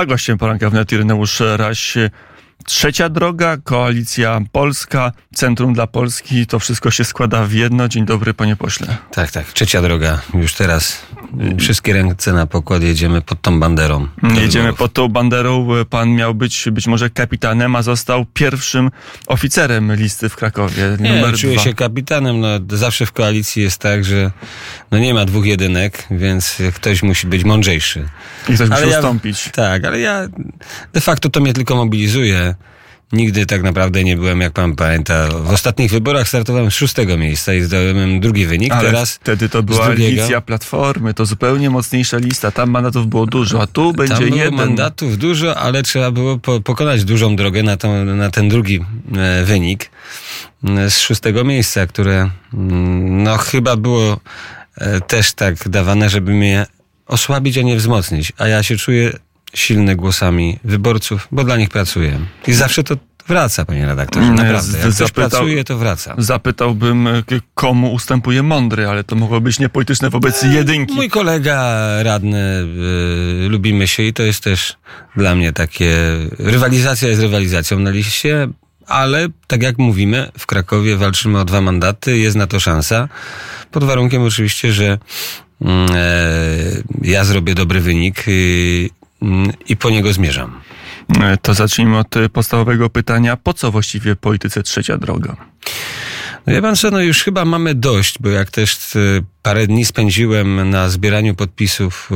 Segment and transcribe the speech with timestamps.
[0.00, 1.94] A gościem poranka wnet Ireneusz Raś.
[2.66, 7.88] Trzecia droga, koalicja polska, Centrum dla Polski, to wszystko się składa w jedno.
[7.88, 8.96] Dzień dobry, panie pośle.
[9.12, 10.20] Tak, tak, trzecia droga.
[10.34, 11.02] Już teraz
[11.58, 14.08] wszystkie ręce na pokład jedziemy pod tą banderą.
[14.34, 15.68] Jedziemy pod tą banderą.
[15.90, 18.90] Pan miał być być może kapitanem, a został pierwszym
[19.26, 20.96] oficerem listy w Krakowie.
[21.00, 21.62] Nie, czuję dwa.
[21.64, 22.40] się kapitanem.
[22.40, 24.30] No, zawsze w koalicji jest tak, że
[24.90, 28.08] no nie ma dwóch jedynek, więc ktoś musi być mądrzejszy.
[28.48, 29.48] I ktoś musi Ale ja- ustąpić.
[29.52, 30.28] Tak, ale ja
[30.92, 32.49] de facto to mnie tylko mobilizuje.
[33.12, 35.28] Nigdy tak naprawdę nie byłem, jak pan pamięta.
[35.28, 38.72] W ostatnich wyborach startowałem z szóstego miejsca i zdobyłem drugi wynik.
[38.72, 40.22] Ale Teraz wtedy to była drugiego.
[40.22, 42.50] licja Platformy, to zupełnie mocniejsza lista.
[42.50, 44.54] Tam mandatów było dużo, a tu będzie Tam było jeden.
[44.54, 48.80] mandatów dużo, ale trzeba było po, pokonać dużą drogę na, tą, na ten drugi
[49.16, 49.90] e, wynik
[50.64, 54.20] e, z szóstego miejsca, które mm, no chyba było
[54.76, 56.66] e, też tak dawane, żeby mnie
[57.06, 58.32] osłabić, a nie wzmocnić.
[58.38, 59.12] A ja się czuję
[59.54, 62.18] silny głosami wyborców, bo dla nich pracuję.
[62.46, 62.96] I zawsze to
[63.28, 64.72] wraca, panie redaktorze, Mm, naprawdę.
[64.72, 66.14] Jak ktoś zapytał- pracuje, to wraca.
[66.18, 67.22] Zapytałbym, e,
[67.54, 70.94] komu ustępuje mądry, ale to mogło być niepolityczne wobec jedynki.
[70.94, 72.66] Mój kolega radny,
[73.44, 74.76] y, lubimy się i to jest też
[75.16, 75.96] dla mnie takie,
[76.38, 78.48] rywalizacja jest rywalizacją na liście,
[78.86, 83.08] ale tak jak mówimy, w Krakowie walczymy o dwa mandaty, jest na to szansa,
[83.70, 84.98] pod warunkiem oczywiście, że
[85.62, 85.96] mm, e,
[87.02, 88.24] ja zrobię dobry wynik
[89.68, 90.60] i po niego zmierzam.
[91.20, 93.36] E, To zacznijmy od e, podstawowego pytania.
[93.36, 95.36] Po co właściwie polityce trzecia droga?
[96.46, 98.98] No wie pan co, no już chyba mamy dość, bo jak też e,
[99.42, 102.10] parę dni spędziłem na zbieraniu podpisów,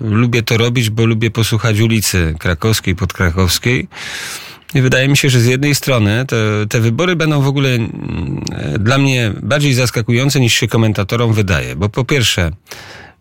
[0.00, 3.88] lubię to robić, bo lubię posłuchać ulicy krakowskiej, podkrakowskiej.
[4.74, 6.36] I wydaje mi się, że z jednej strony te,
[6.68, 8.44] te wybory będą w ogóle mm,
[8.78, 11.76] dla mnie bardziej zaskakujące niż się komentatorom wydaje.
[11.76, 12.50] Bo po pierwsze,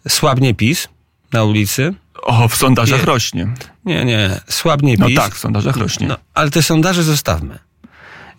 [0.08, 0.88] słabnie PiS
[1.34, 1.94] na ulicy.
[2.22, 3.06] O, w sondażach Nie.
[3.06, 3.48] rośnie.
[3.86, 5.18] Nie, nie, słabnie No PiS.
[5.18, 6.08] tak, w sondażach rośnie.
[6.08, 7.60] No, ale te sondaże zostawmy.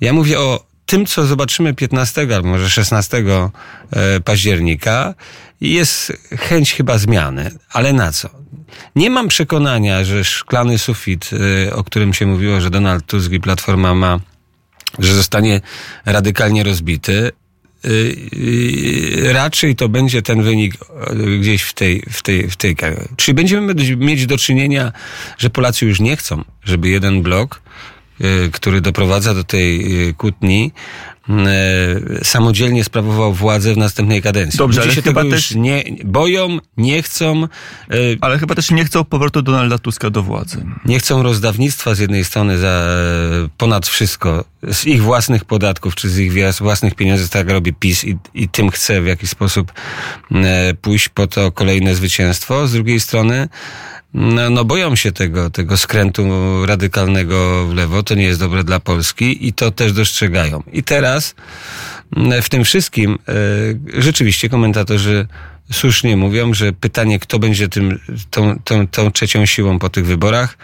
[0.00, 3.24] Ja mówię o tym, co zobaczymy 15 albo może 16
[3.92, 5.14] e, października.
[5.60, 8.28] Jest chęć chyba zmiany, ale na co?
[8.96, 11.30] Nie mam przekonania, że szklany sufit,
[11.66, 14.20] e, o którym się mówiło, że Donald Tusk i Platforma ma,
[14.98, 15.60] że zostanie
[16.04, 17.30] radykalnie rozbity.
[17.84, 18.16] Y,
[19.28, 22.76] y, Raczej to będzie ten wynik y, gdzieś w tej, w tej, w tej.
[23.16, 24.92] Czyli będziemy mieć do czynienia,
[25.38, 27.62] że Polacy już nie chcą, żeby jeden blok,
[28.20, 29.84] y, który doprowadza do tej
[30.14, 30.72] kłótni,
[32.22, 34.58] samodzielnie sprawował władzę w następnej kadencji.
[34.58, 37.44] Dobrze, Ludzie ale się chyba też- nie boją, nie chcą.
[37.94, 40.64] y, Ale chyba też nie chcą powrotu Donalda Tuska do władzy.
[40.84, 46.08] nie chcą rozdawnictwa z jednej strony za e, ponad wszystko, z ich własnych podatków, czy
[46.10, 49.72] z ich własnych pieniędzy, tak robi PiS i, i tym chce w jakiś sposób
[50.34, 52.66] e, pójść po to kolejne zwycięstwo.
[52.66, 53.48] Z drugiej strony,
[54.14, 56.22] no, no boją się tego, tego skrętu
[56.66, 58.02] radykalnego w lewo.
[58.02, 60.62] To nie jest dobre dla Polski i to też dostrzegają.
[60.72, 61.34] I teraz
[62.42, 63.34] w tym wszystkim e,
[64.02, 65.26] rzeczywiście komentatorzy
[65.72, 67.98] słusznie mówią, że pytanie, kto będzie tym,
[68.30, 70.58] tą, tą, tą trzecią siłą po tych wyborach.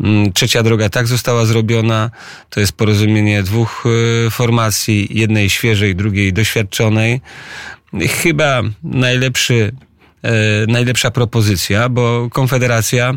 [0.00, 2.10] Mm, Trzecia droga tak została zrobiona.
[2.50, 3.84] To jest porozumienie dwóch
[4.26, 7.20] e, formacji, jednej świeżej, drugiej doświadczonej.
[8.22, 9.72] Chyba najlepszy,
[10.68, 13.14] najlepsza propozycja, bo Konfederacja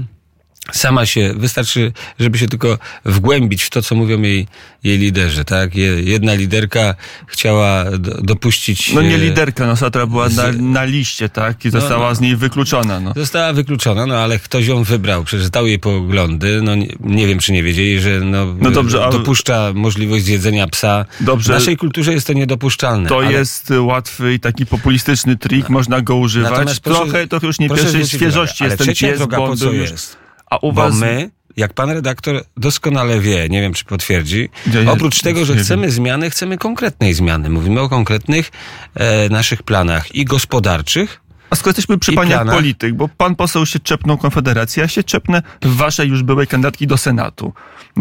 [0.71, 4.47] sama się, wystarczy, żeby się tylko wgłębić w to, co mówią jej,
[4.83, 5.75] jej liderzy, tak?
[5.75, 6.95] Je- Jedna liderka
[7.27, 8.93] chciała do, dopuścić...
[8.93, 11.65] No nie e, liderka, no Satra była na, z- na liście, tak?
[11.65, 12.15] I została no.
[12.15, 13.13] z niej wykluczona, no.
[13.15, 17.51] Została wykluczona, no ale ktoś ją wybrał, przeczytał jej poglądy, no nie, nie wiem, czy
[17.51, 21.05] nie wiedzieli, że no, No dobrze, dopuszcza możliwość zjedzenia psa.
[21.19, 21.53] Dobrze.
[21.53, 23.09] W naszej kulturze jest to niedopuszczalne.
[23.09, 26.51] To ale- jest łatwy i taki populistyczny trik, można go używać.
[26.51, 29.91] Natomiast proszę- Trochę to już nie pierwszej świeżości jest ten pies, droga bo był już...
[29.91, 30.24] jest?
[30.55, 30.95] A u Bo was...
[30.95, 35.55] my, jak pan redaktor doskonale wie, nie wiem czy potwierdzi, Ja nie- oprócz tego, że
[35.55, 37.49] chcemy zmiany, chcemy konkretnej zmiany.
[37.49, 38.51] Mówimy o konkretnych
[38.95, 43.79] e, naszych planach i gospodarczych, A skoro jesteśmy przy paniach polityk, bo pan poseł się
[43.79, 47.53] czepnął Konfederacji, ja się czepnę w waszej już byłej kandydatki do Senatu,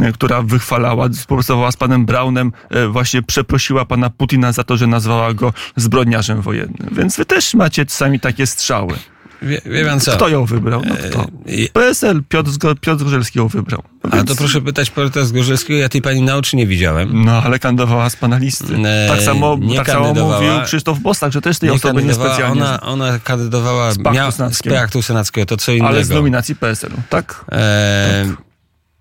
[0.02, 4.86] e, która wychwalała, współpracowała z panem Braunem, e, właśnie przeprosiła pana Putina za to, że
[4.86, 6.88] nazwała go zbrodniarzem wojennym.
[6.92, 8.94] Więc wy też macie czasami takie strzały.
[9.44, 10.12] Wie, wie pan co?
[10.12, 10.82] Kto ją wybrał?
[10.88, 11.20] No kto?
[11.46, 12.50] E, PSL, Piotr,
[12.80, 13.82] Piotr Zgorzelski ją wybrał.
[14.04, 17.24] No A więc- to proszę pytać Porta Zgorzelskiego, ja tej pani na oczy nie widziałem.
[17.24, 18.74] No, ale kandydowała z pana listy.
[18.84, 22.62] E, tak samo, nie tak samo mówił Krzysztof Bostak, że też tej Nie osoby niespecjalnie
[22.62, 24.76] ona, ona kandydowała Z paktu z senackiego.
[24.76, 25.88] paktu senackiego, to co innego.
[25.88, 27.44] ale z nominacji PSL-u, tak?
[27.52, 28.24] E,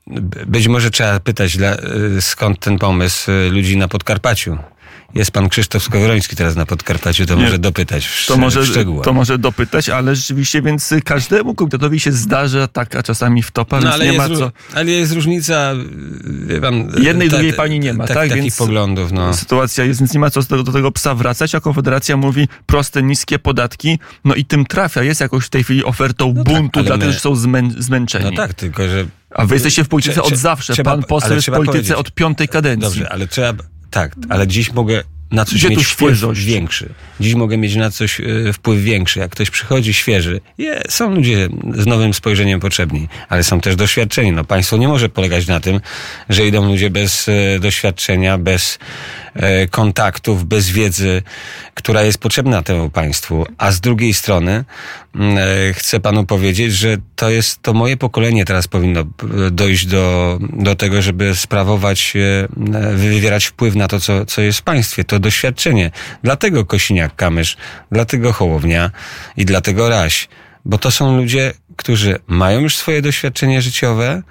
[0.08, 1.78] b- Być może trzeba pytać, e,
[2.22, 4.58] skąd ten pomysł e, ludzi na Podkarpaciu.
[5.16, 7.44] Jest pan Krzysztof Skowroński teraz na Podkarpaciu, to Nie.
[7.44, 9.06] może dopytać w, To może, szczegółach.
[9.06, 13.94] to może dopytać, ale rzeczywiście, więc każdemu komitetowi się zdarza taka czasami wtopa, No, więc
[13.96, 14.52] ale, nie ma co.
[14.74, 15.74] ale jest różnica,
[16.48, 16.92] wie pan...
[17.02, 18.30] Jednej, ta- drugiej pani nie ma, ta- tak?
[18.30, 19.34] Takich Więc- poglądów, no.
[19.34, 23.04] Sytuacja jest, więc nie ma co do, do tego psa wracać, a Konfederacja mówi proste,
[23.04, 26.80] niskie podatki, no i tym trafia, jest jakoś w tej chwili ofertą No tak, buntu
[26.80, 28.26] ale dla my- tych, że są zmę, zmęczeni.
[28.26, 29.06] No tak, tylko że...
[29.32, 32.48] A wy jesteście w polityce od zawsze, trzeba- pan poseł jest w polityce od piątej
[32.48, 32.90] kadencji.
[32.90, 33.64] Dobrze, ale trzeba.
[33.94, 36.44] Tak, ale dziś mogę na coś Gdzie mieć wpływ świeżość?
[36.44, 36.90] większy.
[37.20, 39.20] Dziś mogę mieć na coś e, wpływ większy.
[39.20, 44.32] Jak ktoś przychodzi świeży, je, są ludzie z nowym spojrzeniem potrzebni, ale są też doświadczeni.
[44.32, 45.80] No, państwo nie może polegać na tym,
[46.30, 48.80] że idą ludzie bez e, doświadczenia, bez
[49.34, 51.22] e, kontaktów, bez wiedzy,
[51.74, 53.46] która jest potrzebna temu państwu.
[53.58, 54.66] A z drugiej strony
[55.74, 59.04] chcę panu powiedzieć, że to jest to moje pokolenie teraz powinno
[59.52, 62.14] dojść do, do tego, żeby sprawować,
[62.96, 65.04] wywierać wpływ na to, co, co jest w państwie.
[65.04, 65.92] To doświadczenie.
[66.24, 67.56] Dlatego Kosiniak-Kamysz,
[67.92, 68.92] dlatego Hołownia
[69.38, 70.28] i dlatego Raś.
[70.66, 74.24] Bo to są ludzie, którzy mają już swoje doświadczenie życiowe,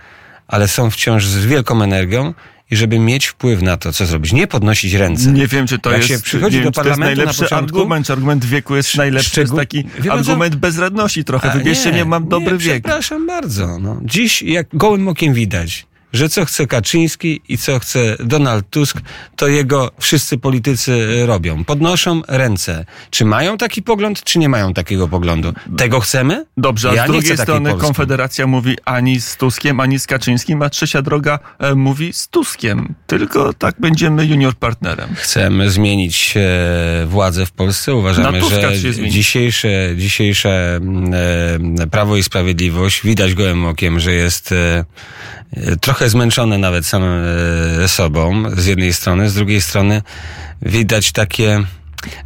[0.48, 2.34] ale są wciąż z wielką energią
[2.70, 4.32] i żeby mieć wpływ na to, co zrobić.
[4.32, 5.32] Nie podnosić ręce.
[5.32, 7.16] Nie wiem, czy to Jak jest, się przychodzi nie do wiem, czy to jest parlamentu
[7.20, 9.30] na najlepszy początku- argument, czy argument wieku jest najlepszy.
[9.34, 10.30] To jest szczegół- taki Wie pan co?
[10.32, 11.50] argument bezradności trochę.
[11.58, 12.82] Wybierzcie mnie, mam dobry nie, wiek.
[12.84, 13.78] Przepraszam bardzo.
[13.78, 14.00] No.
[14.04, 19.00] Dziś jak gołym okiem widać, że co chce Kaczyński i co chce Donald Tusk,
[19.36, 21.64] to jego wszyscy politycy robią.
[21.64, 22.84] Podnoszą ręce.
[23.10, 25.52] Czy mają taki pogląd, czy nie mają takiego poglądu?
[25.76, 26.46] Tego chcemy?
[26.56, 27.74] Dobrze, a ja z drugiej strony.
[27.74, 32.94] Konfederacja mówi ani z Tuskiem, ani z Kaczyńskim, a trzecia droga e, mówi z Tuskiem.
[33.06, 35.14] Tylko tak będziemy junior partnerem.
[35.14, 37.94] Chcemy zmienić e, władzę w Polsce.
[37.94, 38.72] Uważamy, że
[39.08, 40.80] dzisiejsze, dzisiejsze
[41.82, 44.84] e, Prawo i Sprawiedliwość widać gołym okiem, że jest e,
[45.56, 47.24] e, trochę zmęczone nawet samym
[47.84, 50.02] e, sobą z jednej strony, z drugiej strony
[50.62, 51.64] widać takie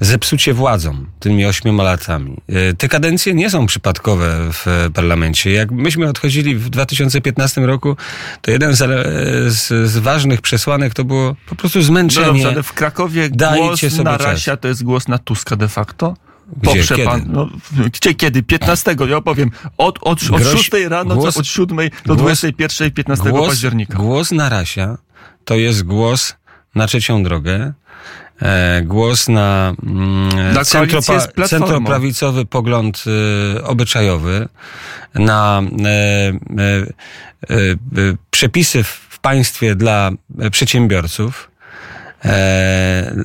[0.00, 2.36] zepsucie władzą tymi ośmioma latami.
[2.48, 5.50] E, Te kadencje nie są przypadkowe w e, parlamencie.
[5.52, 7.96] Jak myśmy odchodzili w 2015 roku,
[8.42, 9.04] to jeden z, ele-
[9.50, 12.26] z, z ważnych przesłanek to było po prostu No zmęczenie.
[12.26, 14.26] dobrze, ale w Krakowie Dajcie głos na czas.
[14.26, 16.14] Rasia to jest głos na Tuska de facto?
[16.62, 16.70] Gdzie?
[16.74, 17.08] Poprze Kiedy?
[17.08, 17.24] pan.
[17.26, 17.48] No,
[17.92, 18.42] gdzie kiedy?
[18.42, 19.50] 15, ja opowiem.
[19.78, 23.98] Od, od, od Groź- 6 rano, głos- co od 7 do głos- 21, 15 października.
[23.98, 24.98] Głos na Rasia
[25.44, 26.36] to jest głos
[26.74, 27.72] na trzecią drogę.
[28.42, 31.46] E, głos na, mm, Platformą.
[31.48, 33.04] centroprawicowy pogląd
[33.56, 34.48] e, obyczajowy,
[35.14, 35.88] na e,
[37.50, 37.56] e,
[38.30, 40.10] przepisy w, państwie dla
[40.50, 41.50] przedsiębiorców,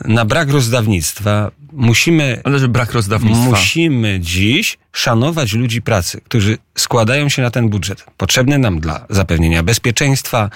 [0.06, 1.52] na brak rozdawnictwa.
[1.74, 3.50] Musimy Ale że brak rozdawnictwa.
[3.50, 8.06] Musimy dziś szanować ludzi pracy, którzy składają się na ten budżet.
[8.18, 10.50] Potrzebny nam dla zapewnienia bezpieczeństwa,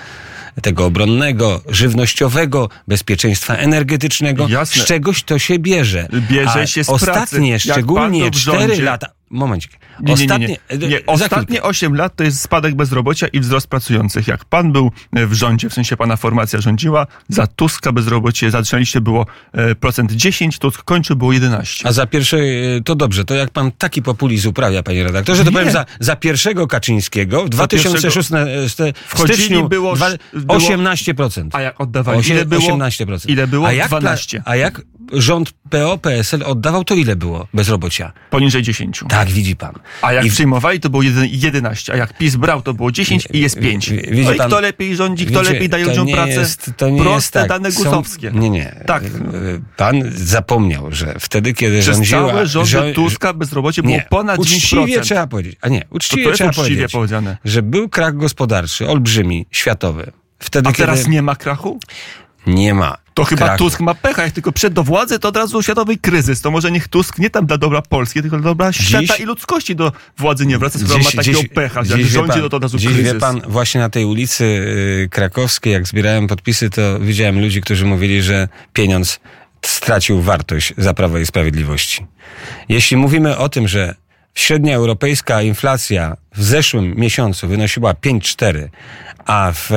[0.62, 4.48] tego obronnego, żywnościowego, bezpieczeństwa energetycznego.
[4.48, 4.82] Jasne.
[4.84, 6.08] Z czegoś to się bierze.
[6.32, 7.12] Bierze A się z pracy.
[7.12, 9.08] Ostatnie, pan szczególnie to w 4 rządzie- lata.
[9.30, 9.72] Momencik.
[9.72, 10.48] Nie, nie, nie, Ostatnie,
[10.80, 10.88] nie.
[10.88, 11.06] nie.
[11.06, 11.64] Ostatnie chwilkę.
[11.64, 14.28] 8 lat to jest spadek bezrobocia i wzrost pracujących.
[14.28, 19.02] Jak pan był e, w rządzie, w sensie pana formacja rządziła, za Tuska bezrobocie zaczęliście
[19.02, 21.88] było e, procent 10, Tusk kończył było 11.
[21.88, 25.50] A za pierwsze, y, to dobrze, to jak pan taki populizm uprawia, panie redaktorze, to
[25.50, 25.58] Nie.
[25.58, 28.30] powiem za, za pierwszego Kaczyńskiego w 2006
[29.08, 31.50] w styczniu było- dwa, było- 18%.
[31.54, 32.20] A jak oddawali?
[32.20, 32.62] Osiem- Ile było?
[32.62, 33.30] 18%.
[33.30, 33.68] Ile było?
[33.68, 34.42] A jak, pla- 12.
[34.46, 34.82] A jak
[35.14, 38.12] rząd PO-PSL oddawał, to ile było bezrobocia?
[38.30, 39.04] Poniżej 10.
[39.10, 39.74] Tak, widzi pan.
[40.02, 43.28] A jak I- przyjmowali, to było jeden- 11, a jak PiS brał, to było 10
[43.34, 43.90] i jest 5.
[43.92, 46.32] Wi- widzi No i pan- kto lepiej rządzi, kto Wiecie, lepiej daje ludziom pracę?
[46.32, 47.48] Jest, to nie Proste jest tak.
[47.50, 48.32] dane Są- gusowskie.
[48.34, 48.84] Nie, nie.
[48.86, 49.04] Tak.
[49.04, 49.10] Y,
[49.78, 52.30] Pan zapomniał, że wtedy, kiedy Przez rządziła...
[52.30, 55.02] całe rządy żo- Tuska bezrobocie było nie, ponad uczciwie 10%.
[55.04, 55.58] trzeba powiedzieć.
[55.62, 57.38] A nie, uczciwie to trzeba uczciwie powiedzieć, powiedziane.
[57.46, 60.12] że był krach gospodarczy, olbrzymi, światowy.
[60.40, 61.80] Wtedy, A teraz kiedy nie ma krachu?
[62.48, 63.58] nie ma To chyba.
[63.58, 66.42] Tusk ma pecha, jak tylko przed do władzy, to od razu światowy kryzys.
[66.42, 69.76] To może niech Tusk nie tam dla dobra Polski, tylko dla dobra świata i ludzkości
[69.76, 72.58] do władzy nie wraca, skoro ma takiego pecha, że jak dziś rządzi, pan- no to
[72.58, 73.14] od razu dziś kryzys.
[73.14, 77.86] wie pan, właśnie na tej ulicy y, krakowskiej, jak zbierałem podpisy, to widziałem ludzi, którzy
[77.86, 79.20] mówili, że pieniądz
[79.62, 82.06] stracił wartość za Prawo i Sprawiedliwości.
[82.70, 83.96] Jeśli mówimy o tym, że
[84.36, 88.68] średnia europejska inflacja w zeszłym miesiącu wynosiła 5,4,
[89.26, 89.76] a w, e,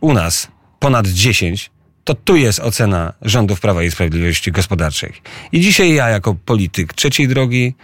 [0.00, 1.70] u nas ponad 10,
[2.06, 5.12] to tu jest ocena rządów Prawa i Sprawiedliwości gospodarczej.
[5.52, 7.74] I dzisiaj ja jako polityk trzeciej drogi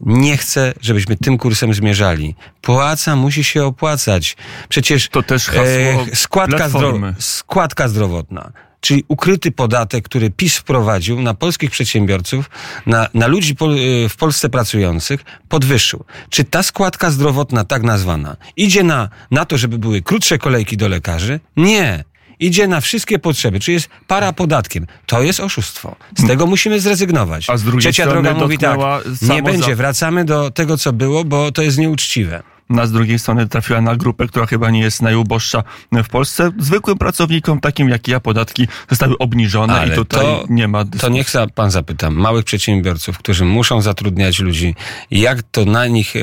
[0.00, 2.34] nie chcę, żebyśmy tym kursem zmierzali.
[2.62, 4.36] Płaca musi się opłacać.
[4.68, 11.34] Przecież To też hasło składka, zdro, składka zdrowotna, czyli ukryty podatek, który PiS wprowadził na
[11.34, 12.50] polskich przedsiębiorców,
[12.86, 13.76] na, na ludzi pol,
[14.08, 16.04] w Polsce pracujących, podwyższył.
[16.30, 20.88] Czy ta składka zdrowotna, tak nazwana, idzie na, na to, żeby były krótsze kolejki do
[20.88, 21.40] lekarzy?
[21.56, 22.04] Nie.
[22.40, 24.86] Idzie na wszystkie potrzeby, czy jest para podatkiem.
[25.06, 25.96] To jest oszustwo.
[26.16, 27.50] Z tego musimy zrezygnować.
[27.50, 28.78] A z drugiej Trzecia strony droga mówi tak,
[29.22, 32.42] nie będzie, wracamy do tego, co było, bo to jest nieuczciwe.
[32.70, 36.50] Na z drugiej strony trafiła na grupę, która chyba nie jest najuboższa w Polsce.
[36.58, 40.84] Zwykłym pracownikom, takim jak ja, podatki zostały obniżone Ale i tutaj to- nie ma To
[40.84, 41.14] dyskusji.
[41.14, 44.74] niech za- pan zapyta małych przedsiębiorców, którzy muszą zatrudniać ludzi,
[45.10, 46.20] jak to na nich e,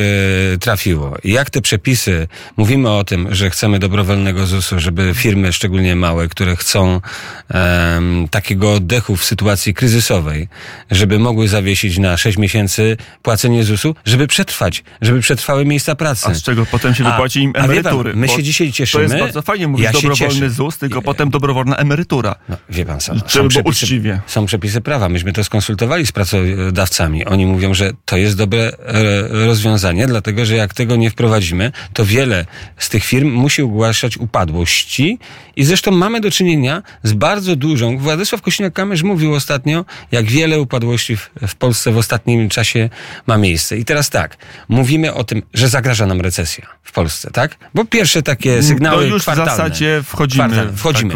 [0.58, 1.18] trafiło.
[1.24, 6.56] Jak te przepisy, mówimy o tym, że chcemy dobrowolnego ZUS-u, żeby firmy, szczególnie małe, które
[6.56, 7.02] chcą
[7.50, 10.48] em, takiego oddechu w sytuacji kryzysowej,
[10.92, 16.35] żeby mogły zawiesić na 6 miesięcy płacenie ZUS-u, żeby przetrwać, żeby przetrwały miejsca pracy.
[16.36, 18.14] Z czego potem się wypłaci im wie pan, emerytury?
[18.16, 19.08] my się dzisiaj cieszymy.
[19.08, 20.50] To jest bardzo fajnie mówić Ja dobrowolny cieszę.
[20.50, 22.36] ZUS, tylko potem dobrowolna emerytura.
[22.50, 23.22] No, wie pan sam.
[23.28, 24.22] Żeby było uczciwie.
[24.28, 25.10] są przepisy prawa.
[25.10, 27.26] Myśmy to skonsultowali z pracodawcami.
[27.26, 32.06] Oni mówią, że to jest dobre e, rozwiązanie, dlatego że jak tego nie wprowadzimy, to
[32.06, 32.46] wiele
[32.78, 35.20] z tych firm musi ogłaszać upadłości
[35.56, 37.98] i zresztą mamy do czynienia z bardzo dużą.
[37.98, 42.90] Władysław Kośniak-Kamysz mówił ostatnio, jak wiele upadłości w, w Polsce w ostatnim czasie
[43.28, 43.78] ma miejsce.
[43.78, 44.38] I teraz tak,
[44.70, 47.56] mówimy o tym, że zagraża nam recesja w Polsce, tak?
[47.74, 49.52] Bo pierwsze takie sygnały No już w kwartalne.
[49.52, 50.72] zasadzie wchodzimy Kwartalne.
[50.72, 51.14] w Wchodzimy.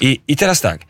[0.00, 0.80] I, I teraz tak.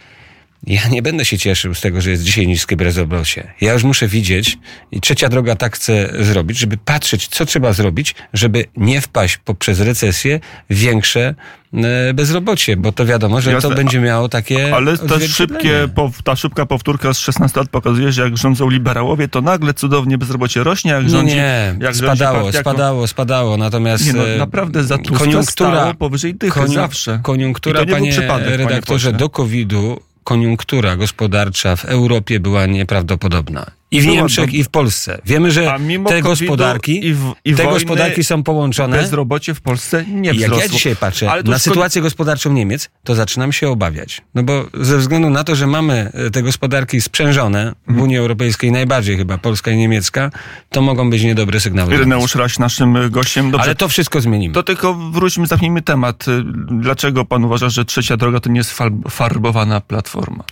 [0.66, 3.52] Ja nie będę się cieszył z tego, że jest dzisiaj niskie bezrobocie.
[3.61, 4.59] Ja już muszę widzieć
[4.92, 9.80] i trzecia droga tak chcę zrobić, żeby patrzeć, co trzeba zrobić, żeby nie wpaść poprzez
[9.80, 10.40] recesję
[10.71, 11.35] w większe
[11.75, 14.97] e, bezrobocie, bo to wiadomo, że Jasne, to będzie miało takie Ale
[15.28, 15.88] szybkie,
[16.25, 20.64] ta szybka powtórka z 16 lat pokazuje, że jak rządzą liberałowie, to nagle cudownie bezrobocie
[20.64, 21.35] rośnie, jak rządzi...
[21.35, 24.99] nie, jak rządzi spadało, partia, spadało, spadało, natomiast Nie no, e, naprawdę za
[25.42, 27.21] stało powyżej dychy zawsze.
[27.23, 29.18] Koniunktura, panie przypadek, panie redaktorze, pośle.
[29.18, 33.66] do COVID-u koniunktura gospodarcza w Europie była nieprawdopodobna.
[33.94, 35.20] I w Była Niemczech, do- i w Polsce.
[35.26, 35.74] Wiemy, że
[36.08, 38.96] te gospodarki, i w- i te wojny gospodarki są połączone.
[38.96, 40.62] Bezrobocie w Polsce nie I jak wzrosło.
[40.62, 44.22] ja dzisiaj patrzę na sytuację gospodarczą Niemiec, to zaczynam się obawiać.
[44.34, 48.02] No bo ze względu na to, że mamy e, te gospodarki sprzężone w Mhm.
[48.04, 50.30] Unii Europejskiej, najbardziej chyba polska i niemiecka,
[50.70, 51.94] to mogą być niedobre sygnały.
[51.94, 53.50] Ireneusz Raś naszym gościem.
[53.50, 54.54] Dobrze, Ale to wszystko zmienimy.
[54.54, 56.24] To tylko wróćmy, zamknijmy temat.
[56.70, 58.78] Dlaczego pan uważa, że trzecia droga to nie jest
[59.10, 60.44] farbowana platforma?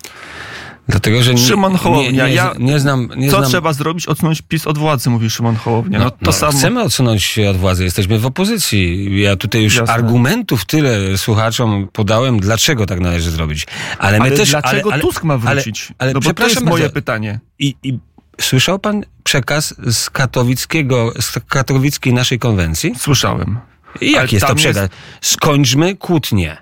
[0.88, 3.08] Dlatego, że Szymon Hołownia, nie, nie, nie znam...
[3.16, 3.50] Nie Co znam...
[3.50, 4.06] trzeba zrobić?
[4.06, 5.98] Odsunąć PiS od władzy, mówi Szymon Hołownia.
[5.98, 6.52] No, No, to no, samo.
[6.58, 9.08] Chcemy odsunąć się od władzy, jesteśmy w opozycji.
[9.20, 9.94] Ja tutaj już Jasne.
[9.94, 13.66] argumentów tyle słuchaczom podałem, dlaczego tak należy zrobić.
[13.98, 14.50] Ale my Ale też.
[14.50, 15.92] dlaczego ale, ale, Tusk ma wrócić?
[15.98, 17.40] Ale, no bo to przepraszam jest moje bardzo, pytanie.
[17.58, 17.98] I, I
[18.40, 22.94] słyszał pan przekaz z katowickiego, z katowickiej naszej konwencji?
[22.98, 23.58] Słyszałem.
[24.00, 24.90] I jaki jest to przekaz?
[25.20, 26.56] Skończmy kłótnię.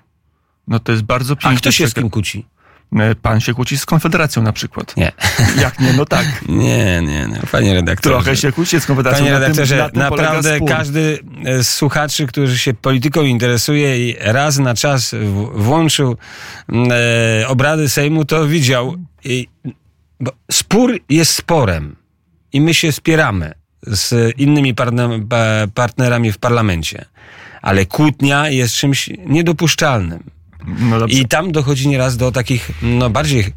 [0.68, 1.50] No to jest bardzo piękne.
[1.50, 2.46] A kto się z kim kłóci?
[3.22, 4.96] Pan się kłóci z Konfederacją na przykład.
[4.96, 5.12] Nie.
[5.62, 5.92] Jak nie?
[5.92, 6.26] No tak.
[6.48, 7.40] Nie, nie, nie.
[7.52, 8.14] Panie redaktorze.
[8.16, 9.24] Trochę się kłóci z Konfederacją.
[9.24, 11.18] Panie na tym- redaktorze, na tym naprawdę każdy
[11.62, 15.14] z słuchaczy, który się polityką interesuje i raz na czas
[15.54, 16.16] włączył
[17.42, 18.96] e, obrady Sejmu, to widział.
[19.24, 19.48] I,
[20.20, 21.96] bo spór jest sporem
[22.52, 23.52] i my się spieramy
[23.86, 27.04] z innymi partner, pa- partnerami w parlamencie.
[27.62, 30.22] Ale kłótnia jest czymś niedopuszczalnym.
[30.66, 31.06] No.
[31.06, 33.52] I tam dochodzi nieraz do takich, no bardziej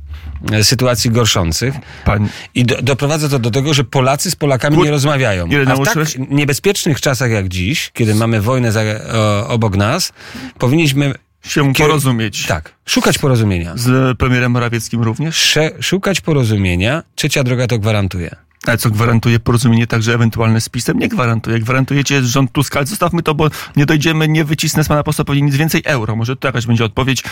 [0.51, 1.73] e, sytuacji gorszących.
[2.05, 5.47] Pan, I do, doprowadza to do tego, że Polacy z Polakami nie rozmawiają.
[5.47, 5.97] Ile A w tak
[6.29, 8.81] niebezpiecznych czasach jak dziś, kiedy mamy wojnę za,
[9.13, 10.13] o, obok nas,
[10.57, 11.13] powinniśmy
[11.47, 12.45] się porozumieć.
[12.45, 13.73] tak, szukać porozumienia.
[13.75, 15.35] Z premierem Morawieckim również?
[15.35, 18.35] Sze, szukać porozumienia, trzecia droga to gwarantuje.
[18.67, 20.99] Ale co gwarantuje porozumienie także ewentualne z PiSem?
[20.99, 21.59] Nie gwarantuje.
[21.59, 25.41] Gwarantujecie rząd Tuska, ale zostawmy to, bo nie dojdziemy, nie wycisnę z pana posła pewnie
[25.41, 26.15] nic więcej euro.
[26.15, 27.23] Może to jakaś będzie odpowiedź.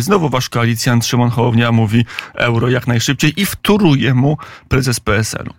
[0.00, 2.04] Znowu wasz koalicjant Szymon Hołownia mówi
[2.34, 5.54] euro jak najszybciej i wtóruje mu prezes PSL-u.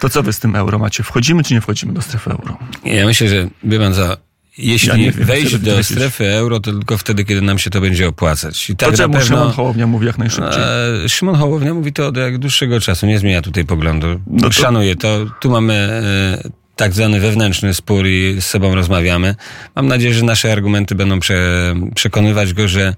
[0.00, 1.02] To co wy z tym euro macie?
[1.02, 2.58] Wchodzimy czy nie wchodzimy do strefy euro?
[2.84, 3.48] Ja myślę, że
[3.78, 4.16] pan co,
[4.58, 8.08] jeśli Ja wiem, wejść do strefy euro, to tylko wtedy, kiedy nam się to będzie
[8.08, 8.70] opłacać.
[8.70, 9.26] I tak to czemu pewno...
[9.26, 10.62] Szymon Hołownia mówi jak najszybciej?
[11.04, 14.20] E, Szymon Hołownia mówi to od jak dłuższego czasu, nie zmienia tutaj poglądu.
[14.26, 15.26] No to- Szanuję to.
[15.40, 19.34] Tu mamy e, tak zwany wewnętrzny spór i z sobą rozmawiamy.
[19.76, 22.94] Mam nadzieję, że nasze argumenty będą prze, przekonywać go, że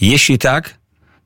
[0.00, 0.74] jeśli tak,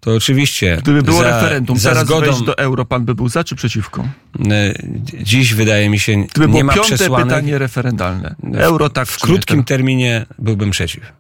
[0.01, 3.29] to oczywiście Gdyby było za, referendum, za teraz zgodą, wejść do euro, pan by był
[3.29, 4.09] za czy przeciwko?
[4.51, 4.75] e,
[5.23, 7.27] dziś wydaje mi się, Gdyby nie ma piąte przesłanek.
[7.29, 8.35] pytanie referendalne.
[8.55, 11.13] Euro tak W krótkim terminie byłbym przeciw.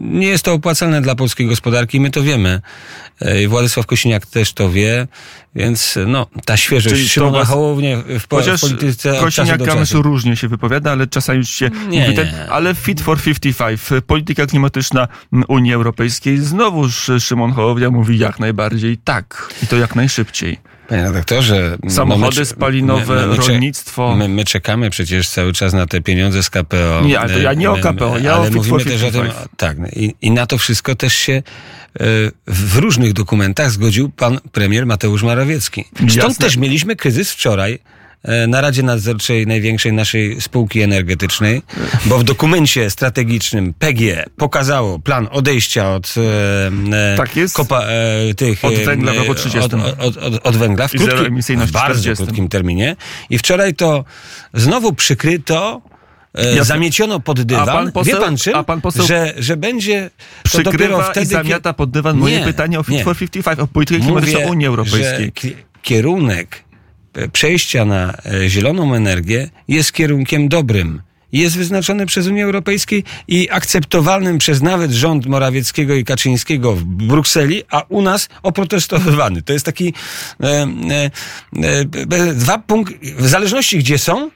[0.00, 2.60] Nie jest to opłacalne dla polskiej gospodarki, my to wiemy.
[3.20, 5.06] E, Władysław Kosiniak też to wie,
[5.54, 9.64] więc no, ta świeżość Czyli Szymona was- Hołownie w, po, w Chociaż polityce Kosiniak do
[9.66, 10.02] Kamysz czasu.
[10.02, 12.50] różnie się wypowiada, ale czasami już się Nie, mówi ten, nie.
[12.50, 15.08] ale Fit for 55, polityka klimatyczna
[15.48, 20.71] Unii Europejskiej, znowuż Szymon Hołownia mówi jak najbardziej tak i to jak najszybciej.
[20.92, 24.16] Panie redaktorze, Samochody my- spalinowe, my- my cze- rolnictwo.
[24.16, 27.02] My, my czekamy przecież cały czas na te pieniądze z KPO.
[27.04, 29.22] Nie, ale to ja nie o My- KPO, ja ale o mówimy też o tym,
[29.22, 29.48] 55.
[29.56, 31.42] tak, i, i na to wszystko też się e,
[32.46, 35.84] w różnych dokumentach zgodził pan premier Mateusz Morawiecki.
[35.96, 36.34] Stąd Jasne.
[36.46, 37.78] też mieliśmy kryzys wczoraj
[38.48, 41.62] na Radzie Nadzorczej największej naszej spółki energetycznej,
[42.06, 47.54] bo w dokumencie strategicznym PG pokazało plan odejścia od e, e, Tak jest.
[47.56, 49.58] kopa, e, tych Od e, węgla w roku e, 30.
[49.76, 52.24] Od, od, od, węgla w, krótkim, w bardzo 40.
[52.24, 52.96] krótkim terminie.
[53.30, 54.04] I wczoraj to
[54.54, 55.82] znowu przykryto
[56.34, 57.68] e, Ja- Zamieciono pod dywan.
[57.68, 58.64] A pan poseł- Wie pan czym?
[58.64, 60.10] pan poseł że, że będzie
[60.52, 63.04] to dopiero wtedy, i zamiata pod dywan moje Nie, pytanie o Fit nie.
[63.04, 65.32] for 55, o politykę klimatyczną Unii Europejskiej.
[65.82, 66.71] Kierunek e,
[67.32, 71.02] przejścia na e, zieloną energię jest kierunkiem dobrym.
[71.32, 72.96] Jest wyznaczony przez Unię Europejską
[73.28, 79.42] i akceptowalnym przez nawet rząd Morawieckiego i Kaczyńskiego w Brukseli, a u nas oprotestowywany.
[79.42, 79.94] To jest taki
[80.40, 81.10] e, e,
[81.62, 84.30] e, dwa punkty, w zależności gdzie są,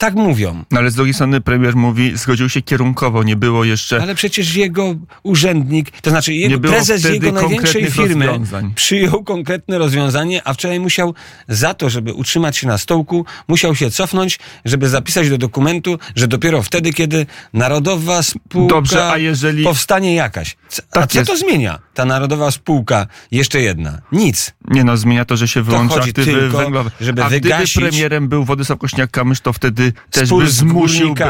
[0.00, 0.64] tak mówią.
[0.70, 4.02] No ale z drugiej strony premier mówi, zgodził się kierunkowo, nie było jeszcze...
[4.02, 8.72] Ale przecież jego urzędnik, to znaczy jego prezes jego największej firmy rozwiązań.
[8.74, 11.14] przyjął konkretne rozwiązanie, a wczoraj musiał
[11.48, 16.28] za to, żeby utrzymać się na stołku, musiał się cofnąć, żeby zapisać do dokumentu, że
[16.28, 20.56] dopiero wtedy, kiedy narodowa spółka Dobrze, a jeżeli- powstanie jakaś.
[20.68, 21.30] C- A Tak co jest.
[21.30, 21.78] to zmienia?
[21.94, 23.98] Ta narodowa spółka, jeszcze jedna.
[24.12, 24.52] Nic.
[24.68, 26.90] Nie no, zmienia to, że się wyłącza aktywy tylko, węglowe.
[27.00, 31.24] żeby A wygasić- gdyby premierem był Władysław Kośniak-Kamysz, to wtedy też Spór by zmusiłby,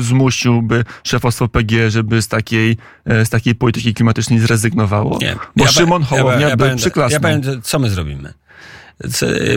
[0.00, 5.18] zmusiłby szefostwo PG, żeby z takiej, e, z takiej polityki klimatycznej zrezygnowało.
[5.20, 5.36] Nie.
[5.56, 7.30] Bo Ja Szymon Hołownia ja, ja, by powiem- przyklasnął.
[7.32, 8.34] Ja powiem, co my zrobimy.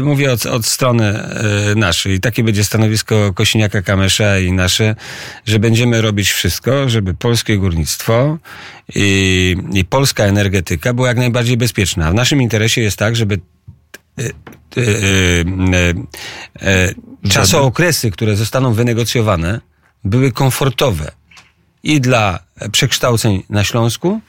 [0.02, 2.20] Mówię od, od strony e, naszej.
[2.20, 4.96] Takie będzie stanowisko Kosiniaka Kamysza i nasze,
[5.46, 8.38] że będziemy robić wszystko, żeby polskie górnictwo
[8.96, 12.08] i, i polska energetyka była jak najbardziej bezpieczna.
[12.08, 13.40] A w naszym interesie jest tak, żeby
[17.30, 19.62] czasookresy, które zostaną wynegocjowane,
[20.04, 21.12] były komfortowe
[21.84, 22.40] i dla
[22.72, 24.22] przekształceń na Śląsku,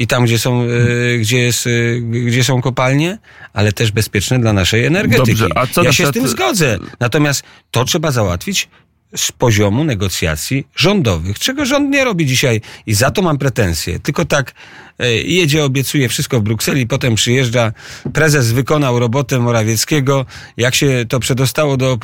[0.00, 1.70] i tam, gdzie są, e, gdzie, jest, e,
[2.00, 3.18] gdzie są kopalnie,
[3.52, 5.38] ale też bezpieczne dla naszej energetyki.
[5.38, 6.78] Dobrze, a co ja się z tym zgodzę.
[7.00, 8.68] Natomiast to trzeba załatwić
[9.16, 13.98] z poziomu negocjacji rządowych, czego rząd nie robi dzisiaj i za to mam pretensje.
[13.98, 14.54] Tylko tak
[14.98, 17.72] e, jedzie, obiecuje wszystko w Brukseli, potem przyjeżdża,
[18.12, 21.98] prezes wykonał robotę Morawieckiego, jak się to przedostało do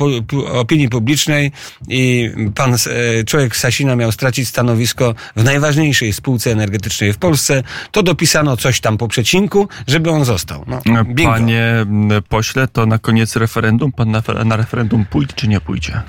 [0.51, 1.51] opinii publicznej
[1.87, 8.03] i pan e, człowiek Sasina miał stracić stanowisko w najważniejszej spółce energetycznej w Polsce, to
[8.03, 10.65] dopisano coś tam po przecinku, żeby on został.
[10.67, 11.31] No, bingo.
[11.31, 11.85] Panie
[12.29, 16.01] pośle, to na koniec referendum, pan na, na referendum pójdzie czy nie pójdzie?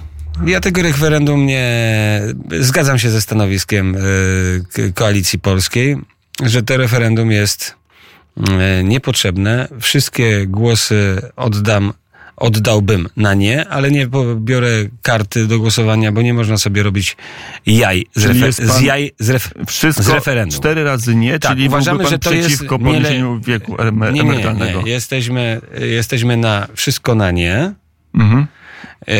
[0.46, 1.68] Ja tego referendum nie.
[2.60, 3.98] Zgadzam się ze stanowiskiem y,
[4.72, 5.96] K- Koalicji Polskiej,
[6.44, 7.74] że to referendum jest
[8.80, 9.68] y, niepotrzebne.
[9.80, 11.92] Wszystkie głosy oddam.
[12.40, 14.68] Oddałbym na nie, ale nie biorę
[15.02, 17.16] karty do głosowania, bo nie można sobie robić
[17.66, 20.60] jaj z, refer- jest z jaj z, ref- Wszystko z referendum.
[20.60, 24.22] cztery razy nie, Tak, czyli uważamy, że to jest przeciwko nie- podniesieniu wieku emer- Nie,
[24.22, 24.82] nie, emerytalnego.
[24.82, 24.90] nie.
[24.90, 27.72] Jesteśmy, jesteśmy na wszystko na nie.
[28.14, 28.46] Mhm.
[29.08, 29.14] E,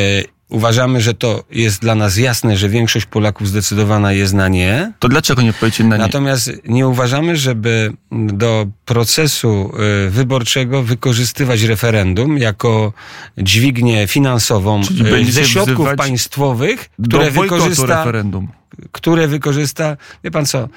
[0.49, 4.93] uważamy, że to jest dla nas jasne, że większość Polaków zdecydowana jest na nie.
[4.99, 6.03] To dlaczego nie powiecie na nie?
[6.03, 9.73] Natomiast nie uważamy, żeby do procesu
[10.07, 12.93] e, wyborczego wykorzystywać referendum jako
[13.39, 18.49] dźwignię finansową będziecie ze środków państwowych, które wykorzysta, referendum.
[18.93, 20.69] które wykorzysta, wie pan co,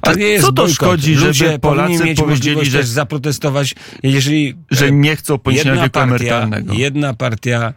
[0.00, 4.86] to nie jest co to szkodzi, żeby Ludzie Polacy mieć powiedzieli, że- zaprotestować, jeżeli Że
[4.86, 6.74] e, nie chcą podniesienia wieku partia, emerytalnego.
[6.74, 7.72] jedna partia,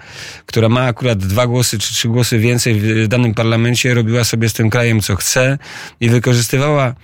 [0.45, 4.53] która ma akurat dwa głosy czy trzy głosy więcej w danym parlamencie, robiła sobie z
[4.53, 5.57] tym krajem co chce
[5.99, 6.95] i wykorzystywała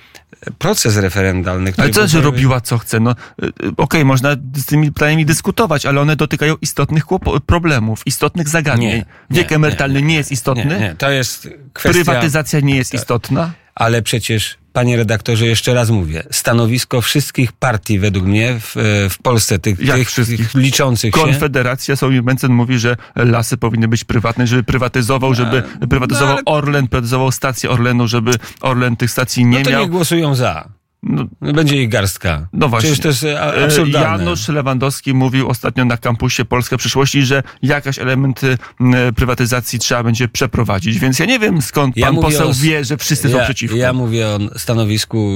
[0.58, 2.99] proces referendalny, który Ale co, że robiła co chce?
[2.99, 7.03] No, y, okej, można z tymi pytaniami dyskutować, ale one dotykają istotnych
[7.45, 8.91] problemów, istotnych zagadnień.
[8.97, 10.79] Nie, Wiek nie, emerytalny nie, jest Nie, istotny?
[10.79, 12.03] nie, to jest kwestia...
[12.03, 13.51] Prywatyzacja nie jest istotna?
[13.80, 18.76] Ale przecież, panie redaktorze, jeszcze raz mówię, stanowisko wszystkich partii według mnie w,
[19.10, 20.56] w Polsce, tych, Jak tych, wszystkich?
[20.56, 21.22] liczących się...
[21.22, 26.58] Konfederacja Sławomir Mencen mówi, że lasy powinny być prywatne, żeby prywatyzował, żeby prywatyzował no ale-
[26.58, 29.82] Orlen, prywatyzował stację Orlenu, żeby Orlen tych stacji nie No to miał.
[29.82, 30.70] nie głosują za.
[31.04, 32.48] No, Będzie ich garstka.
[32.54, 32.88] No właśnie.
[32.92, 34.24] Przecież to jest e, E, absurdalne.
[34.24, 40.28] Janusz Lewandowski mówił ostatnio na kampusie Polska Przyszłości, że jakaś elementy m, prywatyzacji trzeba będzie
[40.28, 41.00] przeprowadzić.
[41.00, 43.78] Więc ja nie wiem skąd Ja pan poseł o- wie, że wszyscy są ja, przeciwko.
[43.78, 45.36] Ja mówię o stanowisku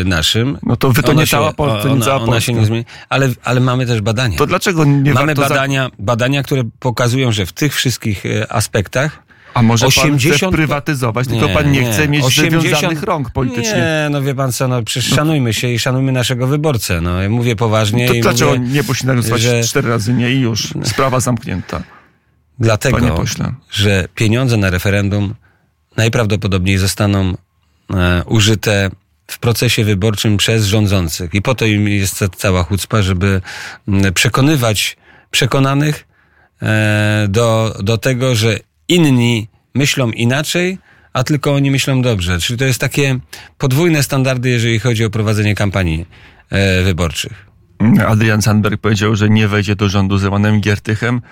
[0.00, 0.58] y, naszym.
[0.62, 2.40] No to wy to nie cała Polska, to nie ona, cała ona Polska.
[2.40, 2.84] się nie zmieni.
[3.08, 4.38] Ale, ale mamy też badania.
[4.38, 8.52] To dlaczego nie mamy warto za- badania, badania, które pokazują, że w tych wszystkich e,
[8.52, 9.23] aspektach
[9.54, 10.40] A może 80...
[10.40, 11.92] pan chce prywatyzować, tylko Nie, pan nie, nie.
[11.92, 13.76] chce mieć 80 związanych rąk politycznie.
[13.76, 17.00] Nie, no wie pan co, no przecież szanujmy się i szanujmy naszego wyborcę.
[17.00, 20.74] No ja mówię poważnie To dlaczego mówię, nie musi że- cztery razy nie i już?
[20.84, 21.82] Sprawa zamknięta.
[22.58, 23.24] Dlatego,
[23.70, 25.34] że pieniądze na referendum
[25.96, 27.34] najprawdopodobniej zostaną
[27.94, 28.90] e, użyte
[29.26, 31.34] w procesie wyborczym przez rządzących.
[31.34, 33.40] I po to im jest cała chucpa, żeby
[33.88, 34.96] m, przekonywać
[35.30, 36.06] przekonanych
[36.62, 40.78] e, do, do tego, że inni myślą inaczej,
[41.12, 42.40] a tylko oni myślą dobrze.
[42.40, 43.18] Czyli to jest takie
[43.58, 46.06] podwójne standardy, jeżeli chodzi o prowadzenie kampanii
[46.50, 47.46] e, wyborczych.
[48.06, 51.22] Adrian Sandberg powiedział, że nie wejdzie do rządu z Romanem Giertychem,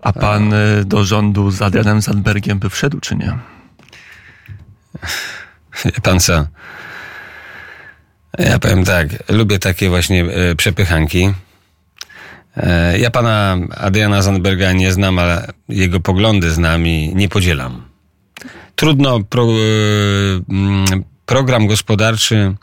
[0.00, 3.38] a pan y, do rządu z Adrianem Sandbergiem by wszedł, czy nie?
[5.84, 6.46] Wie Pan co?
[8.38, 11.32] Ja powiem tak, lubię takie właśnie e, przepychanki.
[12.56, 17.82] E, ja pana Adriana Zandberga nie znam, ale jego poglądy znam i nie podzielam.
[18.76, 19.46] Trudno pro, e,
[20.48, 22.54] mm, program gospodarczy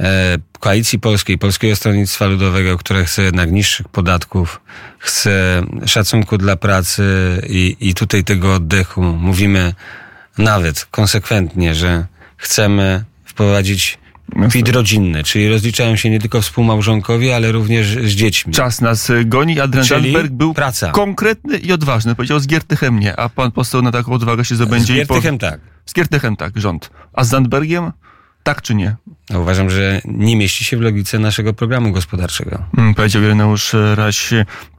[0.00, 4.60] e, Koalicji Polskiej, Polskiego Stronnictwa Ludowego, które chce jednak niższych podatków,
[4.98, 7.04] chce szacunku dla pracy
[7.48, 9.74] i, i tutaj tego oddechu mówimy
[10.38, 12.06] nawet konsekwentnie, że
[12.36, 13.98] chcemy wprowadzić
[14.52, 18.52] PIT rodzinny, czyli rozliczają się nie tylko współmałżonkowie, ale również z dziećmi.
[18.52, 19.60] Czas nas y, goni.
[19.60, 20.90] Adrian Czyli Sandberg był praca.
[20.90, 22.14] konkretny i odważny.
[22.14, 25.14] Powiedział z Giertychem nie, a pan poseł na taką odwagę się Z zabędzie i po...
[25.14, 25.60] Giertychem tak.
[25.86, 26.90] Z Giertychem tak, rząd.
[27.12, 27.92] A z Sandbergiem
[28.42, 28.96] tak czy nie?
[29.38, 32.58] Uważam, że nie mieści się w logice naszego programu gospodarczego.
[32.78, 34.30] Mm, Powiedział Ireneusz Raś,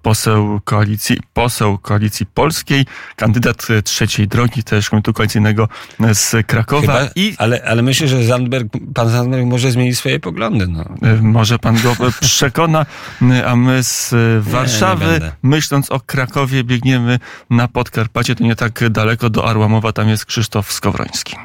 [0.01, 5.67] poseł koalicji, poseł koalicji polskiej, kandydat e, trzeciej drogi, też komitu koalicyjnego
[6.13, 10.67] z Krakowa Chyba, i ale, ale myślę, że Zandberg, pan Zandberg może zmienić swoje poglądy.
[10.67, 10.85] No.
[11.01, 12.85] e, może pan go e, przekona,
[13.21, 15.31] e, a my z e, Warszawy, będę.
[15.43, 17.19] myśląc o Krakowie, biegniemy
[17.49, 21.35] na Podkarpacie, to nie tak daleko do Arłamowa, tam jest Krzysztof Skowroński.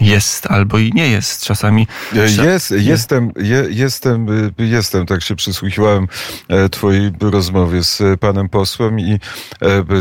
[0.00, 1.44] Jest albo i nie jest.
[1.44, 1.86] Czasami
[2.16, 4.28] E, Jest, jestem, je, jestem,
[4.60, 6.08] y, jestem, tak się przysłuchiwałem
[6.48, 9.18] e, twojej rozmowie z e, panem posłem i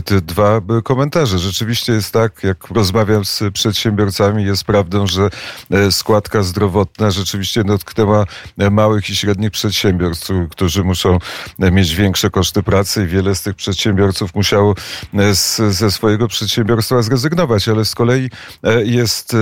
[0.06, 1.40] te dwa komentarze.
[1.40, 5.30] Rzeczywiście jest tak, jak rozmawiam z przedsiębiorcami, jest prawdą, że
[5.92, 8.26] składka zdrowotna rzeczywiście dotknęła
[8.72, 11.18] małych i średnich przedsiębiorców, którzy muszą
[11.60, 14.76] mieć większe koszty pracy i wiele z tych przedsiębiorców musiało
[15.34, 18.30] z, ze swojego przedsiębiorstwa zrezygnować, ale z kolei
[18.84, 19.36] jest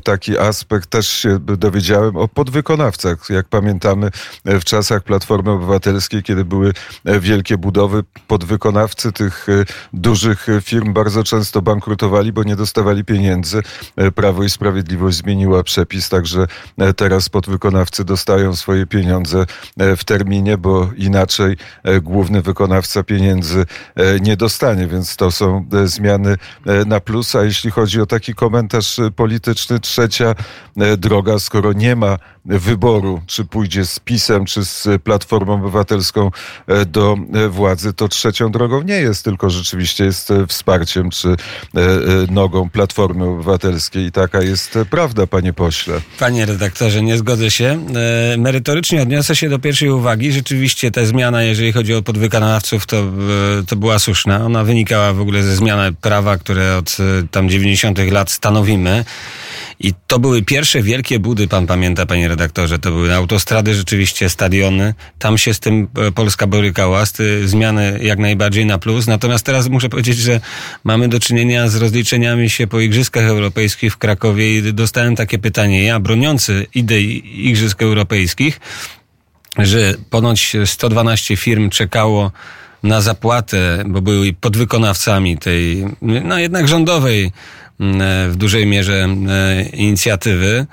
[0.00, 3.30] taki aspekt, też się dowiedziałem o podwykonawcach.
[3.30, 4.10] Jak pamiętamy
[4.44, 6.72] e, w czasach Platformy Obywatelskiej, kiedy były
[7.04, 13.62] e, wielkie budowy, podwykonawcy tych e, dużych firm bardzo często bankrutowali, bo nie dostawali pieniędzy.
[14.14, 16.46] Prawo i Sprawiedliwość zmieniła przepis, także
[16.96, 21.56] teraz podwykonawcy dostają swoje pieniądze w terminie, bo inaczej
[22.02, 23.66] główny wykonawca pieniędzy
[24.20, 26.36] nie dostanie, więc to są zmiany
[26.86, 27.34] na plus.
[27.34, 29.10] A jeśli chodzi o taki komentarz e,
[29.80, 30.34] trzecia
[30.76, 36.30] e, droga, skoro nie ma wyboru, czy pójdzie z PiSem, czy z Platformą Obywatelską
[36.66, 41.36] e, do e, władzy, to trzecią drogą nie jest, tylko rzeczywiście jest wsparciem, czy
[42.30, 44.06] nogą Platformy Obywatelskiej.
[44.06, 46.00] I taka jest prawda, panie pośle.
[46.18, 47.84] Panie redaktorze, nie zgodzę się.
[48.38, 50.32] Merytorycznie odniosę się do pierwszej uwagi.
[50.32, 53.04] Rzeczywiście ta zmiana, jeżeli chodzi o podwykonawców, to,
[53.66, 54.44] to była słuszna.
[54.44, 56.96] Ona wynikała w ogóle ze zmiany prawa, które od
[57.30, 57.98] tam 90.
[58.12, 59.04] lat stanowimy.
[59.82, 64.94] I to były pierwsze wielkie budy, pan pamięta, panie redaktorze, to były autostrady, rzeczywiście stadiony.
[65.18, 69.06] Tam się z tym e, Polska borykała, z ty, zmiany jak najbardziej na plus.
[69.06, 70.40] Natomiast teraz muszę powiedzieć, że
[70.84, 75.84] mamy do czynienia z rozliczeniami się po Igrzyskach Europejskich w Krakowie i dostałem takie pytanie.
[75.84, 78.60] Ja, broniący idei Igrzysk Europejskich,
[79.58, 82.32] że ponoć 112 firm czekało
[82.82, 87.32] na zapłatę, bo były podwykonawcami tej, no jednak rządowej
[88.30, 90.66] w dużej mierze e, inicjatywy.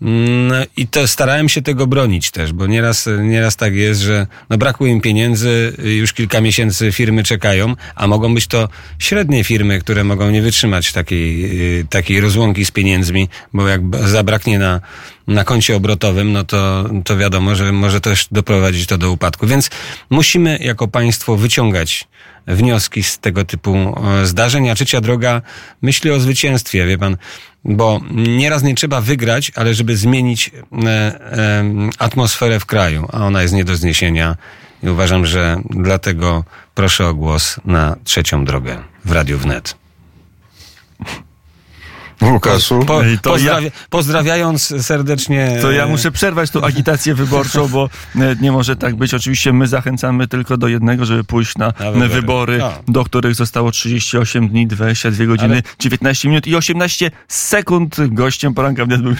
[0.00, 4.58] No I to starałem się tego bronić też, bo nieraz, nieraz tak jest, że no
[4.58, 10.04] brakuje im pieniędzy, już kilka miesięcy firmy czekają, a mogą być to średnie firmy, które
[10.04, 11.44] mogą nie wytrzymać takiej,
[11.80, 14.80] y, takiej rozłąki z pieniędzmi, bo jak zabraknie na,
[15.26, 19.46] na koncie obrotowym, no to, to wiadomo, że może też doprowadzić to do upadku.
[19.46, 19.70] Więc
[20.10, 22.08] musimy jako państwo wyciągać
[22.46, 25.42] wnioski z tego typu e, zdarzeń, a trzecia droga
[25.82, 27.16] myśli o zwycięstwie, wie pan,
[27.64, 31.64] bo nieraz nie trzeba wygrać, ale żeby zmienić e, e,
[31.98, 34.36] atmosferę w kraju, a ona jest nie do zniesienia
[34.82, 39.76] i uważam, że dlatego proszę o głos na trzecią drogę w Radiu Wnet.
[42.32, 42.78] Łukaszu.
[42.86, 45.58] Po, to pozdrawia, Pozdrawiając serdecznie.
[45.62, 49.14] To ja muszę przerwać tą agitację wyborczą, bo e, nie może tak być.
[49.14, 52.08] Oczywiście my zachęcamy tylko do jednego, żeby pójść na, Na wybory.
[52.08, 52.72] wybory, No.
[52.88, 57.96] do których zostało 38 dni, 22 godziny, Ale- 19 minut i 18 sekund.
[58.08, 59.14] Gościem poranka wnet był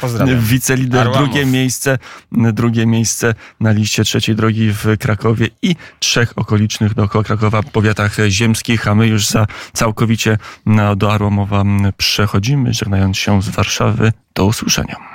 [0.00, 0.40] pozdrawiam.
[0.40, 1.20] wicelider, Arłamow.
[1.30, 1.98] drugie miejsce,
[2.32, 8.88] drugie miejsce na liście trzeciej drogi w Krakowie i trzech okolicznych dookoła Krakowa powiatach ziemskich,
[8.88, 11.64] a my już za całkowicie na, do Arłamowa
[12.20, 14.12] przechodzimy, żegnając się z Warszawy.
[14.34, 15.09] Do usłyszenia.